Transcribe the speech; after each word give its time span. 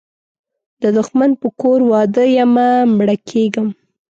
د 0.81 0.83
دښمن 0.97 1.31
په 1.41 1.47
کور 1.61 1.79
واده 1.91 2.23
یمه 2.37 2.69
مړه 2.97 3.15
کیږم 3.29 3.67